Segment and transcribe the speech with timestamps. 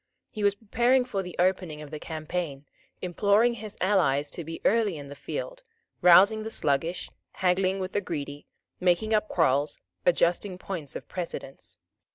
[0.31, 2.65] He was preparing for the opening of the campaign,
[3.03, 5.61] imploring his allies to be early in the field,
[6.01, 8.47] rousing the sluggish, haggling with the greedy,
[8.79, 11.77] making up quarrels, adjusting points of precedence.